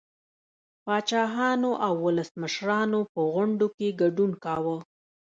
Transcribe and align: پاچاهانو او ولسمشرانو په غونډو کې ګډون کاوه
پاچاهانو 0.83 1.71
او 1.85 1.93
ولسمشرانو 2.05 2.99
په 3.13 3.21
غونډو 3.33 3.67
کې 3.77 3.97
ګډون 4.01 4.31
کاوه 4.43 4.77